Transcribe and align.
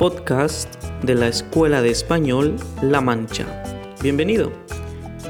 podcast 0.00 0.82
de 1.04 1.14
la 1.14 1.28
Escuela 1.28 1.82
de 1.82 1.90
Español 1.90 2.56
La 2.80 3.02
Mancha. 3.02 3.44
Bienvenido. 4.02 4.50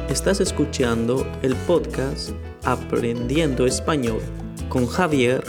Estás 0.08 0.38
escuchando 0.38 1.26
el 1.42 1.56
podcast 1.56 2.30
Aprendiendo 2.62 3.66
Español 3.66 4.20
con 4.68 4.86
Javier 4.86 5.42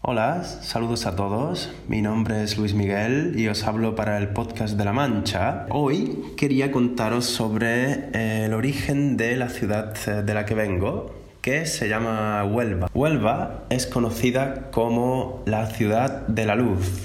Hola, 0.00 0.42
saludos 0.42 1.06
a 1.06 1.14
todos. 1.14 1.70
Mi 1.86 2.02
nombre 2.02 2.42
es 2.42 2.58
Luis 2.58 2.74
Miguel 2.74 3.38
y 3.38 3.46
os 3.46 3.62
hablo 3.62 3.94
para 3.94 4.18
el 4.18 4.30
podcast 4.30 4.76
de 4.76 4.84
La 4.84 4.92
Mancha. 4.92 5.66
Hoy 5.70 6.32
quería 6.36 6.72
contaros 6.72 7.26
sobre 7.26 8.10
eh, 8.14 8.46
el 8.46 8.52
origen 8.52 9.16
de 9.16 9.36
la 9.36 9.48
ciudad 9.48 9.94
eh, 10.08 10.24
de 10.24 10.34
la 10.34 10.44
que 10.44 10.54
vengo, 10.54 11.23
que 11.44 11.66
se 11.66 11.90
llama 11.90 12.42
Huelva. 12.42 12.88
Huelva 12.94 13.64
es 13.68 13.86
conocida 13.86 14.70
como 14.70 15.42
la 15.44 15.66
ciudad 15.66 16.26
de 16.26 16.46
la 16.46 16.54
luz. 16.54 17.02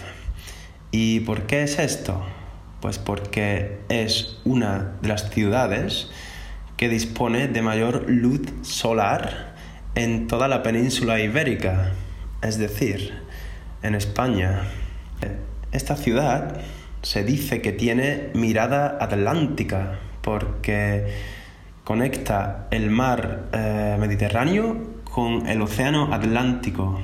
¿Y 0.92 1.20
por 1.20 1.42
qué 1.42 1.64
es 1.64 1.78
esto? 1.78 2.24
Pues 2.80 3.00
porque 3.00 3.80
es 3.90 4.40
una 4.46 4.94
de 5.02 5.10
las 5.10 5.30
ciudades 5.30 6.10
que 6.78 6.88
dispone 6.88 7.50
de 7.50 7.62
mayor 7.62 8.10
luz 8.10 8.44
solar 8.62 9.56
en 9.96 10.28
toda 10.28 10.48
la 10.48 10.64
península 10.64 11.20
ibérica 11.20 11.92
es 12.42 12.58
decir, 12.58 13.14
en 13.84 13.94
España. 13.94 14.62
Esta 15.74 15.98
ciudad 15.98 16.62
se 17.02 17.26
dice 17.26 17.62
que 17.62 17.74
tiene 17.74 18.30
mirada 18.36 19.00
atlántica 19.02 20.00
porque 20.22 21.39
conecta 21.90 22.68
el 22.70 22.92
mar 22.92 23.50
eh, 23.52 23.98
Mediterráneo 24.00 25.02
con 25.06 25.48
el 25.48 25.60
océano 25.60 26.14
Atlántico. 26.14 27.00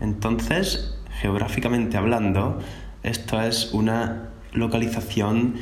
Entonces, 0.00 0.98
geográficamente 1.20 1.98
hablando, 1.98 2.58
esto 3.02 3.38
es 3.42 3.74
una 3.74 4.30
localización 4.54 5.56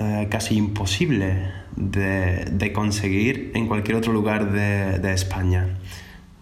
eh, 0.00 0.26
casi 0.28 0.56
imposible 0.56 1.52
de, 1.76 2.72
conseguir 2.74 3.52
en 3.54 3.68
cualquier 3.68 3.98
otro 3.98 4.12
lugar 4.12 4.50
de 4.50 5.12
España. 5.12 5.68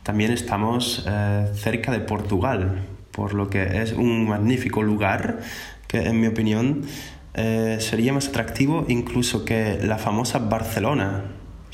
También 0.02 0.32
estamos 0.32 1.04
eh, 1.06 1.46
cerca 1.52 1.92
de 1.92 2.00
Portugal, 2.00 2.86
por 3.10 3.34
lo 3.34 3.50
que 3.50 3.82
es 3.82 3.92
un 3.92 4.30
magnífico 4.30 4.82
lugar 4.82 5.40
que 5.88 6.06
en 6.06 6.22
mi 6.22 6.26
opinión 6.26 6.86
sería 7.34 8.12
más 8.12 8.28
atractivo 8.28 8.84
incluso 8.86 9.44
que 9.44 9.80
la 9.82 9.98
famosa 9.98 10.38
Barcelona, 10.38 11.24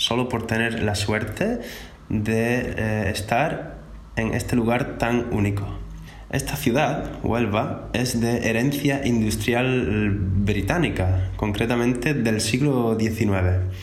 solo 0.00 0.30
por 0.30 0.46
tener 0.46 0.82
la 0.82 0.94
suerte 0.94 1.60
de 2.08 2.74
eh, 2.76 3.10
estar 3.10 3.76
en 4.16 4.32
este 4.32 4.56
lugar 4.56 4.96
tan 4.96 5.26
único. 5.30 5.66
Esta 6.30 6.56
ciudad, 6.56 7.18
Huelva, 7.22 7.90
es 7.92 8.18
de 8.18 8.48
herencia 8.48 9.06
industrial 9.06 10.08
británica, 10.10 11.30
concretamente 11.36 12.14
del 12.14 12.40
siglo 12.40 12.96
XIX 12.98 13.74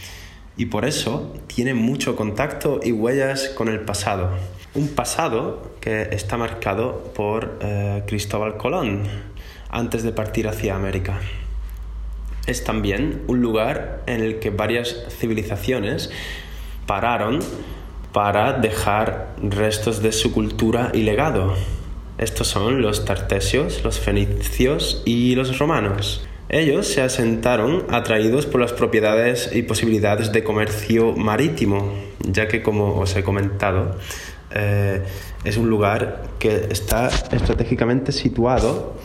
y 0.57 0.65
por 0.65 0.85
eso 0.85 1.35
tiene 1.45 1.75
mucho 1.75 2.15
contacto 2.15 2.79
y 2.83 2.91
huellas 2.91 3.49
con 3.49 3.67
el 3.67 3.81
pasado. 3.81 4.31
Un 4.73 4.87
pasado 4.87 5.75
que 5.79 6.09
está 6.11 6.35
marcado 6.37 7.13
por 7.15 7.59
eh, 7.61 8.03
Cristóbal 8.07 8.57
Colón 8.57 9.03
antes 9.69 10.01
de 10.01 10.11
partir 10.11 10.47
hacia 10.47 10.75
América. 10.75 11.19
Es 12.47 12.63
también 12.63 13.23
un 13.27 13.41
lugar 13.41 14.03
en 14.07 14.21
el 14.21 14.39
que 14.39 14.49
varias 14.49 15.05
civilizaciones 15.09 16.09
pararon 16.85 17.39
para 18.13 18.53
dejar 18.53 19.35
restos 19.43 20.01
de 20.01 20.11
su 20.11 20.31
cultura 20.31 20.91
y 20.93 21.03
legado. 21.03 21.53
Estos 22.17 22.47
son 22.47 22.81
los 22.81 23.05
tartesios, 23.05 23.83
los 23.83 23.99
fenicios 23.99 25.03
y 25.05 25.35
los 25.35 25.59
romanos. 25.59 26.25
Ellos 26.49 26.87
se 26.87 27.01
asentaron 27.01 27.85
atraídos 27.89 28.45
por 28.45 28.61
las 28.61 28.71
propiedades 28.71 29.51
y 29.53 29.63
posibilidades 29.63 30.31
de 30.31 30.45
comercio 30.45 31.11
marítimo, 31.11 31.93
ya 32.19 32.47
que 32.47 32.63
como 32.63 32.97
os 32.97 33.13
he 33.17 33.23
comentado, 33.23 33.97
eh, 34.51 35.03
es 35.43 35.57
un 35.57 35.69
lugar 35.69 36.23
que 36.39 36.67
está 36.71 37.09
estratégicamente 37.09 38.13
situado 38.13 38.95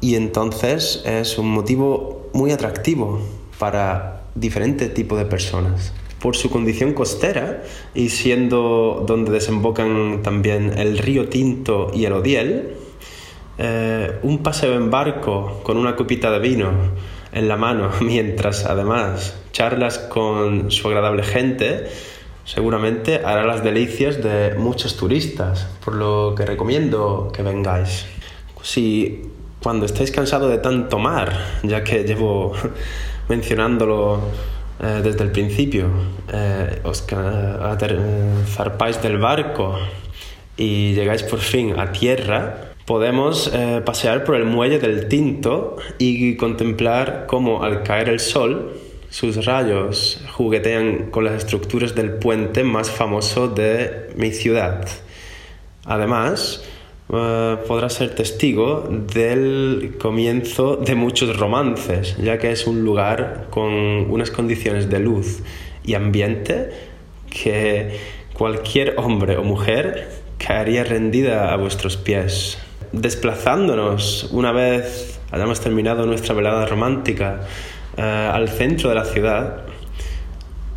y 0.00 0.14
entonces 0.14 1.02
es 1.04 1.36
un 1.36 1.50
motivo 1.50 2.15
muy 2.32 2.52
atractivo 2.52 3.20
para 3.58 4.22
diferentes 4.34 4.92
tipos 4.92 5.18
de 5.18 5.24
personas. 5.24 5.92
Por 6.20 6.36
su 6.36 6.50
condición 6.50 6.92
costera 6.92 7.62
y 7.94 8.08
siendo 8.08 9.04
donde 9.06 9.32
desembocan 9.32 10.22
también 10.22 10.78
el 10.78 10.98
río 10.98 11.28
Tinto 11.28 11.90
y 11.94 12.04
el 12.04 12.12
Odiel, 12.12 12.74
eh, 13.58 14.18
un 14.22 14.42
paseo 14.42 14.74
en 14.74 14.90
barco 14.90 15.60
con 15.62 15.76
una 15.76 15.96
copita 15.96 16.30
de 16.30 16.38
vino 16.38 16.70
en 17.32 17.48
la 17.48 17.56
mano, 17.56 17.90
mientras 18.00 18.64
además 18.64 19.36
charlas 19.52 19.98
con 19.98 20.70
su 20.70 20.88
agradable 20.88 21.22
gente, 21.22 21.86
seguramente 22.44 23.22
hará 23.24 23.44
las 23.44 23.64
delicias 23.64 24.22
de 24.22 24.54
muchos 24.54 24.96
turistas, 24.96 25.68
por 25.84 25.94
lo 25.94 26.34
que 26.36 26.44
recomiendo 26.44 27.30
que 27.34 27.42
vengáis. 27.42 28.06
Si 28.62 29.22
cuando 29.66 29.84
estéis 29.84 30.12
cansados 30.12 30.48
de 30.48 30.58
tanto 30.58 30.96
mar, 31.00 31.28
ya 31.64 31.82
que 31.82 32.04
llevo 32.04 32.52
mencionándolo 33.28 34.20
eh, 34.78 35.00
desde 35.02 35.24
el 35.24 35.32
principio, 35.32 35.90
eh, 36.32 36.78
os 36.84 37.04
zarpáis 38.54 39.02
del 39.02 39.18
barco 39.18 39.76
y 40.56 40.94
llegáis 40.94 41.24
por 41.24 41.40
fin 41.40 41.74
a 41.80 41.90
tierra, 41.90 42.74
Podemos 42.84 43.50
eh, 43.52 43.82
pasear 43.84 44.22
por 44.22 44.36
el 44.36 44.44
muelle 44.44 44.78
del 44.78 45.08
Tinto 45.08 45.78
y 45.98 46.36
contemplar 46.36 47.24
cómo 47.26 47.64
al 47.64 47.82
caer 47.82 48.08
el 48.08 48.20
sol 48.20 48.78
sus 49.10 49.44
rayos 49.44 50.22
juguetean 50.30 51.10
con 51.10 51.24
las 51.24 51.34
estructuras 51.34 51.96
del 51.96 52.10
puente 52.12 52.62
más 52.62 52.88
famoso 52.88 53.48
de 53.48 54.12
mi 54.14 54.30
ciudad. 54.30 54.86
Además, 55.84 56.62
eh, 57.12 57.56
podrás 57.68 57.94
ser 57.94 58.14
testigo 58.14 58.88
del 58.90 59.96
comienzo 60.00 60.76
de 60.76 60.94
muchos 60.96 61.36
romances, 61.36 62.16
ya 62.16 62.38
que 62.38 62.50
es 62.50 62.66
un 62.66 62.84
lugar 62.84 63.46
con 63.50 63.72
unas 63.72 64.30
condiciones 64.30 64.90
de 64.90 64.98
luz 64.98 65.42
y 65.84 65.94
ambiente 65.94 66.70
que 67.30 67.96
cualquier 68.32 68.94
hombre 68.98 69.36
o 69.36 69.44
mujer 69.44 70.08
caería 70.38 70.82
rendida 70.82 71.52
a 71.52 71.56
vuestros 71.56 71.96
pies. 71.96 72.58
Desplazándonos 72.92 74.28
una 74.32 74.50
vez 74.52 75.20
hayamos 75.30 75.60
terminado 75.60 76.06
nuestra 76.06 76.34
velada 76.34 76.66
romántica 76.66 77.40
eh, 77.96 78.02
al 78.02 78.48
centro 78.48 78.88
de 78.88 78.94
la 78.96 79.04
ciudad, 79.04 79.62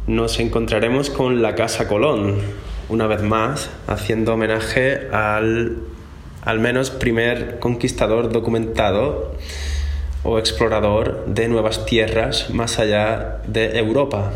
nos 0.07 0.39
encontraremos 0.39 1.09
con 1.09 1.41
la 1.41 1.55
Casa 1.55 1.87
Colón, 1.87 2.35
una 2.87 3.07
vez 3.07 3.21
más, 3.21 3.69
haciendo 3.87 4.33
homenaje 4.33 5.07
al 5.11 5.77
al 6.43 6.59
menos 6.59 6.89
primer 6.89 7.59
conquistador 7.59 8.31
documentado 8.31 9.35
o 10.23 10.37
explorador 10.39 11.25
de 11.27 11.47
nuevas 11.47 11.85
tierras 11.85 12.49
más 12.49 12.79
allá 12.79 13.41
de 13.47 13.77
Europa. 13.77 14.31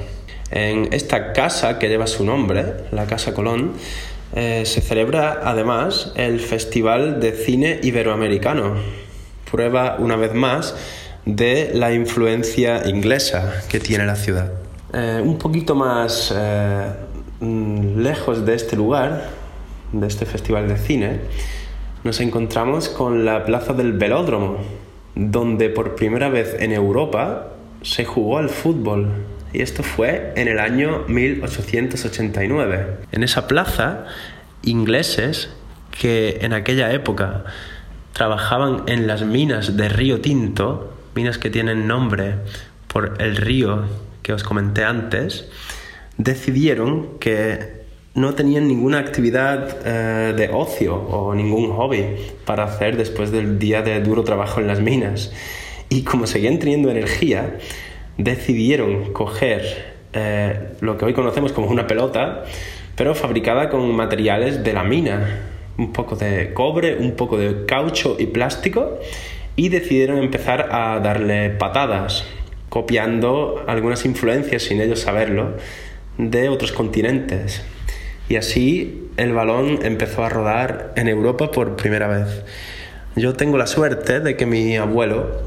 En 0.52 0.94
esta 0.94 1.34
casa 1.34 1.80
que 1.80 1.90
lleva 1.90 2.08
su 2.08 2.26
nombre, 2.26 2.86
la 2.92 3.06
Casa 3.06 3.34
Colón, 3.34 3.74
eh, 4.36 4.64
se 4.66 4.82
celebra 4.82 5.42
además 5.44 6.12
el 6.16 6.40
Festival 6.40 7.20
de 7.20 7.34
Cine 7.34 7.80
Iberoamericano, 7.84 8.76
prueba 9.50 9.98
una 10.00 10.16
vez 10.16 10.34
más 10.34 10.76
de 11.26 11.72
la 11.74 11.94
influencia 11.94 12.88
inglesa 12.88 13.64
que 13.70 13.80
tiene 13.80 14.06
la 14.06 14.16
ciudad. 14.16 14.52
Eh, 14.94 15.22
un 15.24 15.38
poquito 15.38 15.76
más 15.76 16.34
eh, 16.36 16.88
mm, 17.40 18.00
lejos 18.00 18.46
de 18.46 18.56
este 18.56 18.76
lugar, 18.76 19.30
de 19.92 20.08
este 20.08 20.26
Festival 20.26 20.68
de 20.68 20.78
Cine, 20.78 21.20
nos 22.04 22.20
encontramos 22.20 22.90
con 22.90 23.26
la 23.26 23.46
Plaza 23.46 23.74
del 23.74 23.94
Velódromo, 23.94 24.58
donde 25.16 25.70
por 25.70 25.96
primera 25.96 26.30
vez 26.30 26.56
en 26.60 26.72
Europa 26.72 27.50
se 27.82 28.06
jugó 28.06 28.38
al 28.38 28.50
fútbol 28.50 29.10
y 29.54 29.62
esto 29.62 29.84
fue 29.84 30.34
en 30.36 30.48
el 30.48 30.60
año 30.60 31.04
1889. 31.08 32.98
En 33.12 33.24
esa 33.24 33.48
plaza, 33.48 34.06
ingleses 34.64 35.50
que 35.92 36.40
en 36.42 36.54
aquella 36.54 36.92
época 36.92 37.46
trabajaban 38.14 38.84
en 38.88 39.06
las 39.06 39.24
minas 39.24 39.78
de 39.78 39.90
Río 39.90 40.22
Tinto, 40.22 40.94
minas 41.16 41.38
que 41.38 41.52
tienen 41.52 41.88
nombre 41.88 42.36
por 42.88 43.22
el 43.22 43.38
río 43.38 43.84
que 44.24 44.34
os 44.34 44.44
comenté 44.44 44.84
antes, 44.84 45.50
decidieron 46.18 47.20
que 47.20 47.83
no 48.16 48.36
tenían 48.36 48.68
ninguna 48.68 49.00
actividad 49.00 49.78
eh, 49.86 50.34
de 50.36 50.50
ocio 50.50 50.96
o 50.96 51.34
ningún 51.34 51.72
hobby 51.72 52.06
para 52.46 52.66
hacer 52.66 52.96
después 52.96 53.32
del 53.32 53.58
día 53.58 53.82
de 53.82 54.00
duro 54.02 54.24
trabajo 54.24 54.60
en 54.60 54.68
las 54.68 54.82
minas. 54.82 55.32
Y 55.90 56.04
como 56.04 56.28
seguían 56.28 56.60
teniendo 56.60 56.92
energía, 56.92 57.58
decidieron 58.18 59.14
coger 59.14 59.94
eh, 60.14 60.74
lo 60.82 60.98
que 60.98 61.06
hoy 61.06 61.14
conocemos 61.14 61.54
como 61.54 61.68
una 61.68 61.88
pelota, 61.88 62.44
pero 62.96 63.16
fabricada 63.16 63.70
con 63.70 63.96
materiales 63.96 64.64
de 64.64 64.74
la 64.74 64.84
mina, 64.84 65.40
un 65.78 65.92
poco 65.92 66.16
de 66.16 66.54
cobre, 66.54 66.98
un 66.98 67.16
poco 67.16 67.38
de 67.38 67.66
caucho 67.66 68.16
y 68.20 68.28
plástico 68.28 69.00
y 69.56 69.70
decidieron 69.70 70.20
empezar 70.20 70.70
a 70.72 71.00
darle 71.00 71.50
patadas, 71.50 72.26
copiando 72.70 73.64
algunas 73.68 74.06
influencias 74.06 74.64
sin 74.64 74.82
ellos 74.82 75.00
saberlo 75.00 75.58
de 76.18 76.50
otros 76.50 76.72
continentes. 76.72 77.64
Y 78.30 78.38
así 78.38 79.10
el 79.18 79.34
balón 79.34 79.80
empezó 79.84 80.24
a 80.24 80.30
rodar 80.30 80.94
en 80.96 81.08
Europa 81.08 81.52
por 81.52 81.76
primera 81.76 82.08
vez. 82.08 82.44
Yo 83.16 83.34
tengo 83.34 83.58
la 83.58 83.68
suerte 83.68 84.20
de 84.20 84.36
que 84.36 84.46
mi 84.46 84.76
abuelo 84.78 85.42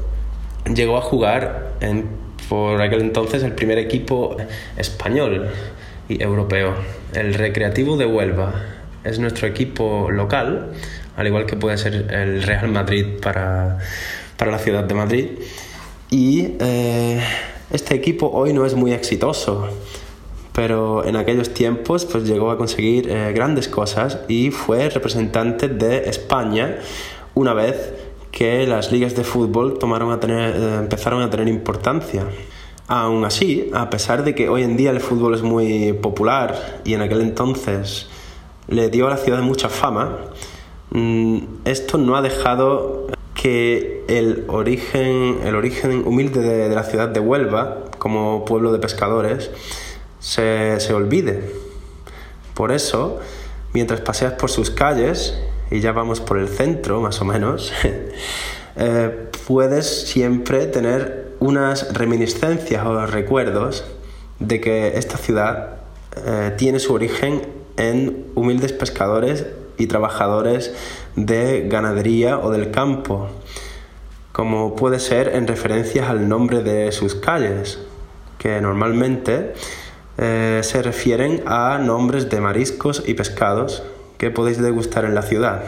llegó 0.73 0.97
a 0.97 1.01
jugar 1.01 1.73
en, 1.81 2.05
por 2.49 2.81
aquel 2.81 3.01
entonces 3.01 3.43
el 3.43 3.53
primer 3.53 3.77
equipo 3.77 4.37
español 4.77 5.49
y 6.07 6.21
europeo, 6.21 6.75
el 7.13 7.33
Recreativo 7.33 7.97
de 7.97 8.05
Huelva. 8.05 8.53
Es 9.03 9.19
nuestro 9.19 9.47
equipo 9.47 10.09
local, 10.11 10.71
al 11.15 11.27
igual 11.27 11.45
que 11.45 11.55
puede 11.55 11.77
ser 11.77 11.93
el 12.13 12.43
Real 12.43 12.69
Madrid 12.69 13.05
para, 13.21 13.79
para 14.37 14.51
la 14.51 14.59
ciudad 14.59 14.83
de 14.83 14.93
Madrid. 14.93 15.27
Y 16.09 16.55
eh, 16.59 17.21
este 17.71 17.95
equipo 17.95 18.29
hoy 18.31 18.53
no 18.53 18.65
es 18.65 18.75
muy 18.75 18.93
exitoso 18.93 19.67
pero 20.57 21.05
en 21.05 21.15
aquellos 21.15 21.53
tiempos 21.53 22.03
pues 22.05 22.23
llegó 22.23 22.49
a 22.49 22.57
conseguir 22.57 23.11
eh, 23.11 23.31
grandes 23.31 23.67
cosas 23.67 24.21
y 24.27 24.49
fue 24.49 24.89
representante 24.89 25.67
de 25.67 26.09
España 26.09 26.79
una 27.35 27.53
vez 27.53 27.93
que 28.31 28.65
las 28.65 28.91
ligas 28.91 29.15
de 29.15 29.23
fútbol 29.23 29.77
tomaron 29.77 30.11
a 30.11 30.19
tener, 30.19 30.55
eh, 30.55 30.75
empezaron 30.79 31.21
a 31.21 31.29
tener 31.29 31.47
importancia. 31.47 32.25
Aún 32.87 33.23
así, 33.23 33.69
a 33.71 33.91
pesar 33.91 34.23
de 34.23 34.33
que 34.33 34.49
hoy 34.49 34.63
en 34.63 34.77
día 34.77 34.89
el 34.89 34.99
fútbol 34.99 35.35
es 35.35 35.43
muy 35.43 35.93
popular 35.93 36.81
y 36.83 36.95
en 36.95 37.03
aquel 37.03 37.21
entonces 37.21 38.09
le 38.67 38.89
dio 38.89 39.05
a 39.05 39.11
la 39.11 39.17
ciudad 39.17 39.43
mucha 39.43 39.69
fama, 39.69 40.17
mm, 40.89 41.37
esto 41.65 41.99
no 41.99 42.15
ha 42.15 42.23
dejado 42.23 43.05
que 43.35 44.03
el 44.07 44.45
origen, 44.47 45.37
el 45.43 45.55
origen 45.55 46.01
humilde 46.07 46.41
de 46.41 46.73
la 46.73 46.81
ciudad 46.81 47.09
de 47.09 47.19
Huelva, 47.19 47.83
como 47.99 48.43
pueblo 48.43 48.71
de 48.71 48.79
pescadores, 48.79 49.51
se, 50.27 50.93
olvide. 50.93 51.41
Por 52.53 52.71
eso, 52.71 53.19
mientras 53.73 54.01
paseas 54.01 54.33
por 54.33 54.49
sus 54.49 54.69
calles, 54.69 55.37
y 55.71 55.79
ya 55.79 55.93
vamos 55.93 56.19
por 56.19 56.37
el 56.37 56.49
centro 56.49 57.01
más 57.01 57.21
o 57.21 57.25
menos, 57.25 57.71
eh, 58.75 59.29
puedes 59.47 60.07
siempre 60.07 60.65
tener 60.67 61.35
unas 61.39 61.93
reminiscencias 61.93 62.85
o 62.85 63.05
recuerdos 63.05 63.85
de 64.39 64.59
que 64.59 64.97
esta 64.97 65.17
ciudad 65.17 65.77
eh, 66.15 66.53
tiene 66.57 66.79
su 66.79 66.93
origen 66.93 67.47
en 67.77 68.25
humildes 68.35 68.73
pescadores 68.73 69.45
y 69.77 69.87
trabajadores 69.87 70.73
de 71.15 71.67
ganadería 71.69 72.39
o 72.39 72.51
del 72.51 72.71
campo, 72.71 73.29
como 74.31 74.75
puede 74.75 74.99
ser 74.99 75.35
en 75.35 75.47
referencias 75.47 76.09
al 76.09 76.27
nombre 76.27 76.63
de 76.63 76.91
sus 76.91 77.15
calles, 77.15 77.79
que 78.39 78.59
normalmente 78.61 79.53
eh, 80.17 80.61
se 80.63 80.81
refieren 80.81 81.43
a 81.45 81.77
nombres 81.77 82.29
de 82.29 82.41
mariscos 82.41 83.03
y 83.05 83.13
pescados 83.13 83.83
que 84.17 84.31
podéis 84.31 84.61
degustar 84.61 85.05
en 85.05 85.15
la 85.15 85.21
ciudad. 85.21 85.63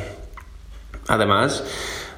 Además 1.08 1.64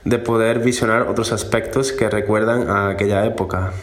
de 0.06 0.18
poder 0.18 0.60
visionar 0.60 1.04
otros 1.04 1.32
aspectos 1.32 1.92
que 1.92 2.10
recuerdan 2.10 2.70
a 2.70 2.90
aquella 2.90 3.26
época. 3.26 3.74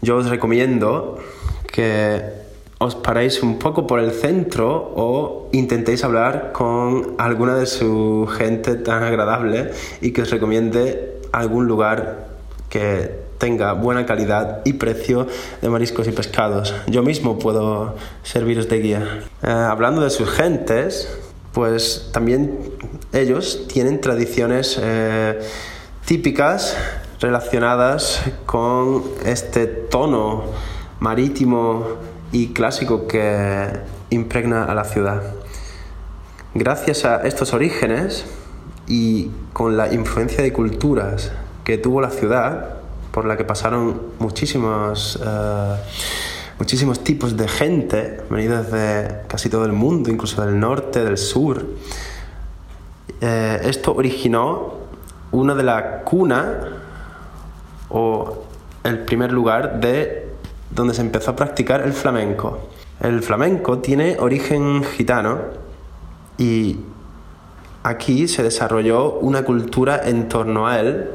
Yo 0.00 0.16
os 0.16 0.28
recomiendo 0.28 1.18
que 1.70 2.22
os 2.78 2.94
paréis 2.94 3.42
un 3.42 3.58
poco 3.58 3.86
por 3.86 4.00
el 4.00 4.10
centro 4.10 4.92
o 4.94 5.48
intentéis 5.52 6.04
hablar 6.04 6.52
con 6.52 7.14
alguna 7.18 7.56
de 7.56 7.66
su 7.66 8.28
gente 8.36 8.74
tan 8.76 9.02
agradable 9.02 9.72
y 10.00 10.12
que 10.12 10.22
os 10.22 10.30
recomiende 10.30 11.20
algún 11.32 11.66
lugar 11.66 12.28
que 12.68 13.25
tenga 13.38 13.72
buena 13.72 14.06
calidad 14.06 14.62
y 14.64 14.74
precio 14.74 15.26
de 15.60 15.68
mariscos 15.68 16.08
y 16.08 16.12
pescados. 16.12 16.74
Yo 16.86 17.02
mismo 17.02 17.38
puedo 17.38 17.94
serviros 18.22 18.68
de 18.68 18.80
guía. 18.80 19.20
Eh, 19.42 19.50
hablando 19.50 20.02
de 20.02 20.10
sus 20.10 20.30
gentes, 20.30 21.08
pues 21.52 22.10
también 22.12 22.58
ellos 23.12 23.66
tienen 23.68 24.00
tradiciones 24.00 24.78
eh, 24.82 25.40
típicas 26.04 26.76
relacionadas 27.20 28.22
con 28.44 29.04
este 29.24 29.66
tono 29.66 30.44
marítimo 31.00 31.86
y 32.32 32.48
clásico 32.48 33.06
que 33.06 33.68
impregna 34.10 34.64
a 34.64 34.74
la 34.74 34.84
ciudad. 34.84 35.22
Gracias 36.54 37.04
a 37.04 37.26
estos 37.26 37.52
orígenes 37.52 38.26
y 38.86 39.30
con 39.52 39.76
la 39.76 39.92
influencia 39.92 40.42
de 40.42 40.52
culturas 40.52 41.32
que 41.64 41.78
tuvo 41.78 42.00
la 42.00 42.10
ciudad, 42.10 42.76
por 43.16 43.24
la 43.24 43.34
que 43.38 43.46
pasaron 43.46 44.12
muchísimos, 44.18 45.18
eh, 45.24 45.76
muchísimos 46.58 47.02
tipos 47.02 47.34
de 47.34 47.48
gente, 47.48 48.20
venidos 48.28 48.70
de 48.70 49.22
casi 49.26 49.48
todo 49.48 49.64
el 49.64 49.72
mundo, 49.72 50.10
incluso 50.10 50.44
del 50.44 50.60
norte, 50.60 51.02
del 51.02 51.16
sur. 51.16 51.64
Eh, 53.22 53.60
esto 53.64 53.94
originó 53.94 54.74
una 55.32 55.54
de 55.54 55.62
la 55.62 56.02
cuna 56.02 56.60
o 57.88 58.44
el 58.84 58.98
primer 58.98 59.32
lugar 59.32 59.80
de 59.80 60.28
donde 60.70 60.92
se 60.92 61.00
empezó 61.00 61.30
a 61.30 61.36
practicar 61.36 61.80
el 61.80 61.94
flamenco. 61.94 62.68
El 63.00 63.22
flamenco 63.22 63.78
tiene 63.78 64.18
origen 64.18 64.84
gitano 64.84 65.38
y 66.36 66.80
aquí 67.82 68.28
se 68.28 68.42
desarrolló 68.42 69.14
una 69.14 69.42
cultura 69.42 70.02
en 70.04 70.28
torno 70.28 70.66
a 70.66 70.80
él 70.80 71.12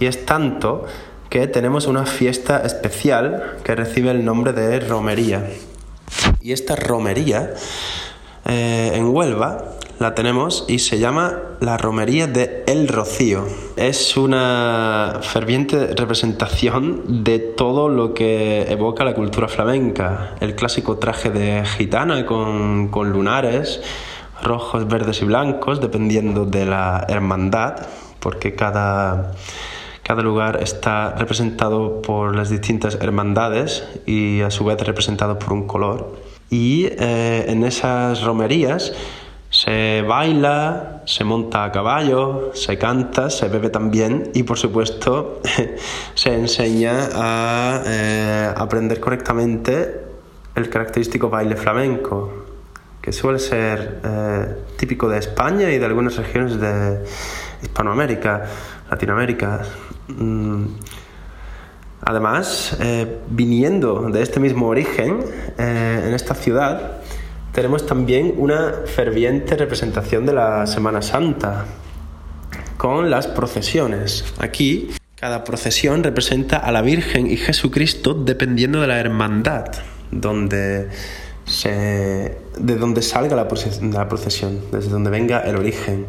y 0.00 0.06
es 0.06 0.26
tanto 0.26 0.86
que 1.30 1.46
tenemos 1.46 1.86
una 1.86 2.06
fiesta 2.06 2.62
especial 2.64 3.56
que 3.64 3.74
recibe 3.74 4.10
el 4.10 4.24
nombre 4.24 4.52
de 4.52 4.80
romería. 4.80 5.48
Y 6.40 6.52
esta 6.52 6.76
romería 6.76 7.54
eh, 8.44 8.92
en 8.94 9.14
Huelva 9.14 9.76
la 9.98 10.14
tenemos 10.14 10.64
y 10.68 10.78
se 10.78 10.98
llama 10.98 11.38
la 11.60 11.78
romería 11.78 12.26
de 12.26 12.64
El 12.66 12.86
Rocío. 12.86 13.46
Es 13.76 14.16
una 14.16 15.20
ferviente 15.22 15.94
representación 15.94 17.24
de 17.24 17.38
todo 17.38 17.88
lo 17.88 18.12
que 18.12 18.70
evoca 18.70 19.04
la 19.04 19.14
cultura 19.14 19.48
flamenca. 19.48 20.34
El 20.40 20.54
clásico 20.54 20.98
traje 20.98 21.30
de 21.30 21.64
gitana 21.64 22.26
con, 22.26 22.88
con 22.88 23.10
lunares 23.10 23.80
rojos, 24.42 24.86
verdes 24.86 25.22
y 25.22 25.24
blancos, 25.24 25.80
dependiendo 25.80 26.44
de 26.44 26.66
la 26.66 27.06
hermandad, 27.08 27.86
porque 28.20 28.54
cada 28.54 29.32
cada 30.06 30.22
lugar 30.22 30.62
está 30.62 31.16
representado 31.16 32.00
por 32.00 32.36
las 32.36 32.48
distintas 32.48 32.96
hermandades 33.00 33.82
y 34.06 34.40
a 34.42 34.52
su 34.52 34.64
vez 34.64 34.80
representado 34.80 35.36
por 35.36 35.52
un 35.52 35.66
color. 35.66 36.14
Y 36.48 36.86
eh, 36.86 37.46
en 37.48 37.64
esas 37.64 38.22
romerías 38.22 38.92
se 39.50 40.02
baila, 40.02 41.02
se 41.06 41.24
monta 41.24 41.64
a 41.64 41.72
caballo, 41.72 42.52
se 42.54 42.78
canta, 42.78 43.30
se 43.30 43.48
bebe 43.48 43.68
también 43.68 44.30
y 44.32 44.44
por 44.44 44.58
supuesto 44.58 45.40
se 46.14 46.34
enseña 46.34 47.08
a 47.12 47.82
eh, 47.84 48.54
aprender 48.56 49.00
correctamente 49.00 50.02
el 50.54 50.68
característico 50.68 51.30
baile 51.30 51.56
flamenco, 51.56 52.44
que 53.02 53.12
suele 53.12 53.40
ser 53.40 54.00
eh, 54.04 54.56
típico 54.76 55.08
de 55.08 55.18
España 55.18 55.68
y 55.72 55.78
de 55.78 55.84
algunas 55.84 56.16
regiones 56.16 56.60
de 56.60 57.02
Hispanoamérica, 57.60 58.44
Latinoamérica. 58.90 59.62
Mm. 60.08 60.64
Además, 62.02 62.76
eh, 62.80 63.18
viniendo 63.28 64.10
de 64.10 64.22
este 64.22 64.38
mismo 64.38 64.68
origen, 64.68 65.24
eh, 65.58 66.04
en 66.06 66.14
esta 66.14 66.34
ciudad, 66.34 66.98
tenemos 67.52 67.86
también 67.86 68.34
una 68.36 68.74
ferviente 68.84 69.56
representación 69.56 70.26
de 70.26 70.34
la 70.34 70.66
Semana 70.66 71.02
Santa, 71.02 71.64
con 72.76 73.10
las 73.10 73.26
procesiones. 73.26 74.24
Aquí, 74.38 74.90
cada 75.16 75.42
procesión 75.42 76.04
representa 76.04 76.58
a 76.58 76.70
la 76.70 76.82
Virgen 76.82 77.26
y 77.26 77.38
Jesucristo 77.38 78.14
dependiendo 78.14 78.80
de 78.80 78.86
la 78.86 79.00
hermandad, 79.00 79.64
donde 80.10 80.90
de 82.58 82.76
donde 82.76 83.02
salga 83.02 83.36
la 83.36 83.48
procesión, 83.48 84.62
desde 84.72 84.90
donde 84.90 85.10
venga 85.10 85.40
el 85.40 85.56
origen. 85.56 86.06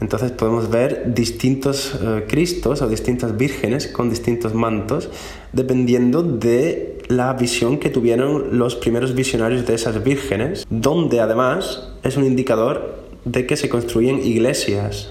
Entonces 0.00 0.30
podemos 0.30 0.70
ver 0.70 1.12
distintos 1.12 1.98
eh, 2.00 2.24
Cristos 2.28 2.82
o 2.82 2.88
distintas 2.88 3.36
vírgenes 3.36 3.88
con 3.88 4.10
distintos 4.10 4.54
mantos, 4.54 5.10
dependiendo 5.52 6.22
de 6.22 6.98
la 7.08 7.32
visión 7.32 7.78
que 7.78 7.90
tuvieron 7.90 8.58
los 8.58 8.76
primeros 8.76 9.14
visionarios 9.14 9.66
de 9.66 9.74
esas 9.74 10.04
vírgenes, 10.04 10.66
donde 10.70 11.20
además 11.20 11.92
es 12.02 12.16
un 12.16 12.24
indicador 12.24 12.98
de 13.24 13.46
que 13.46 13.56
se 13.56 13.68
construyen 13.68 14.24
iglesias. 14.24 15.10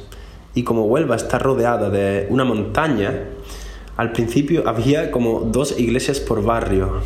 Y 0.53 0.63
como 0.63 0.85
Huelva 0.85 1.15
está 1.15 1.37
rodeada 1.37 1.89
de 1.89 2.27
una 2.29 2.45
montaña, 2.45 3.25
al 3.97 4.11
principio 4.11 4.67
había 4.67 5.11
como 5.11 5.41
dos 5.41 5.79
iglesias 5.79 6.19
por 6.19 6.43
barrio, 6.43 7.01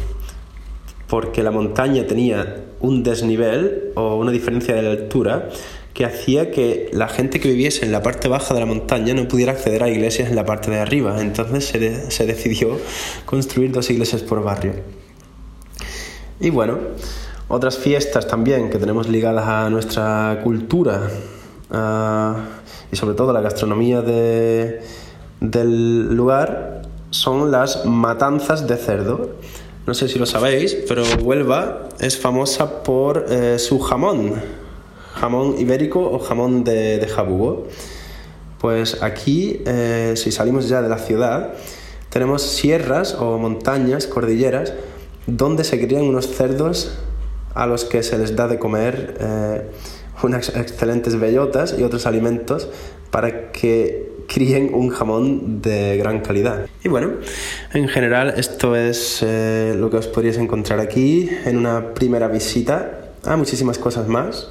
porque 1.07 1.41
la 1.41 1.51
montaña 1.51 2.05
tenía 2.05 2.65
un 2.79 3.03
desnivel 3.03 3.91
o 3.95 4.15
una 4.15 4.31
diferencia 4.31 4.75
de 4.75 4.89
altura 4.89 5.49
que 5.93 6.05
hacía 6.05 6.51
que 6.51 6.89
la 6.93 7.07
gente 7.07 7.39
que 7.39 7.49
viviese 7.49 7.85
en 7.85 7.91
la 7.91 8.01
parte 8.01 8.27
baja 8.27 8.53
de 8.53 8.59
la 8.59 8.65
montaña 8.65 9.13
no 9.13 9.27
pudiera 9.27 9.51
acceder 9.51 9.83
a 9.83 9.89
iglesias 9.89 10.29
en 10.29 10.35
la 10.35 10.45
parte 10.45 10.71
de 10.71 10.79
arriba. 10.79 11.21
Entonces 11.21 11.65
se, 11.65 12.25
decidió 12.25 12.77
construir 13.25 13.71
dos 13.71 13.89
iglesias 13.89 14.21
por 14.21 14.43
barrio. 14.43 14.73
Y 16.39 16.49
bueno, 16.49 16.77
otras 17.47 17.77
fiestas 17.77 18.27
también 18.27 18.69
que 18.69 18.77
tenemos 18.77 19.09
ligadas 19.09 19.47
a 19.47 19.69
nuestra 19.69 20.39
cultura 20.43 21.09
uh, 21.69 22.39
y 22.91 22.95
sobre 22.95 23.15
todo 23.15 23.31
a 23.31 23.33
la 23.33 23.41
gastronomía 23.41 24.01
de, 24.01 24.81
del 25.41 26.13
lugar 26.15 26.83
son 27.09 27.51
las 27.51 27.85
matanzas 27.85 28.67
de 28.67 28.77
cerdo. 28.77 29.35
No 29.85 29.93
sé 29.93 30.07
si 30.07 30.17
lo 30.17 30.25
sabéis, 30.25 30.77
pero 30.87 31.03
Huelva 31.21 31.89
es 31.99 32.17
famosa 32.17 32.83
por 32.83 33.25
eh, 33.29 33.59
su 33.59 33.79
jamón, 33.79 34.35
jamón 35.13 35.55
ibérico 35.59 35.99
o 35.99 36.19
jamón 36.19 36.63
de, 36.63 37.05
jabugo. 37.13 37.67
Pues 38.59 39.01
aquí, 39.01 39.61
eh, 39.65 40.13
si 40.15 40.31
salimos 40.31 40.69
ya 40.69 40.81
de 40.81 40.89
la 40.89 40.97
ciudad, 40.97 41.53
tenemos 42.09 42.43
sierras 42.43 43.15
o 43.15 43.37
montañas, 43.37 44.05
cordilleras, 44.07 44.73
donde 45.27 45.63
se 45.63 45.79
crían 45.85 46.03
unos 46.03 46.27
cerdos 46.27 46.97
a 47.53 47.65
los 47.65 47.85
que 47.85 48.03
se 48.03 48.17
les 48.17 48.35
da 48.35 48.47
de 48.47 48.59
comer 48.59 49.17
eh, 49.19 49.61
unas 50.23 50.49
excelentes 50.49 51.19
bellotas 51.19 51.75
y 51.77 51.83
otros 51.83 52.05
alimentos 52.05 52.69
para 53.09 53.51
que 53.51 54.11
críen 54.27 54.73
un 54.73 54.89
jamón 54.89 55.61
de 55.61 55.97
gran 55.97 56.21
calidad. 56.21 56.67
Y 56.83 56.87
bueno, 56.87 57.11
en 57.73 57.87
general 57.87 58.33
esto 58.37 58.75
es 58.75 59.19
eh, 59.21 59.75
lo 59.77 59.89
que 59.89 59.97
os 59.97 60.07
podríais 60.07 60.37
encontrar 60.37 60.79
aquí 60.79 61.29
en 61.45 61.57
una 61.57 61.93
primera 61.93 62.27
visita 62.27 63.11
a 63.23 63.35
muchísimas 63.35 63.77
cosas 63.77 64.07
más. 64.07 64.49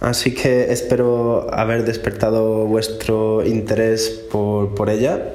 Así 0.00 0.34
que 0.34 0.72
espero 0.72 1.52
haber 1.52 1.84
despertado 1.84 2.64
vuestro 2.64 3.44
interés 3.44 4.08
por, 4.30 4.74
por 4.74 4.88
ella 4.88 5.34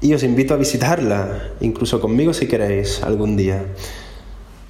y 0.00 0.14
os 0.14 0.22
invito 0.22 0.54
a 0.54 0.56
visitarla, 0.56 1.50
incluso 1.60 2.00
conmigo 2.00 2.32
si 2.32 2.46
queréis 2.46 3.02
algún 3.02 3.36
día. 3.36 3.64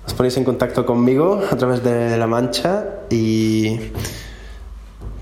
Os 0.07 0.14
ponéis 0.14 0.37
en 0.38 0.45
contacto 0.45 0.85
conmigo 0.85 1.42
a 1.50 1.57
través 1.57 1.85
de 1.85 2.16
La 2.16 2.26
Mancha 2.26 3.04
y 3.11 3.78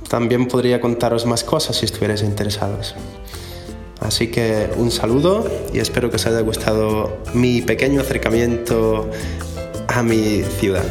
también 0.09 0.47
podría 0.47 0.81
contaros 0.81 1.27
más 1.27 1.45
cosas 1.45 1.77
si 1.77 1.85
estuvierais 1.85 2.23
interesados. 2.23 2.95
Así 4.01 4.29
que 4.29 4.71
un 4.77 4.91
saludo 4.91 5.51
y 5.73 5.81
espero 5.81 6.09
que 6.11 6.17
os 6.17 6.27
haya 6.27 6.41
gustado 6.41 7.19
mi 7.35 7.63
pequeño 7.63 8.01
acercamiento 8.01 9.11
a 9.89 10.03
mi 10.03 10.43
ciudad. 10.59 10.85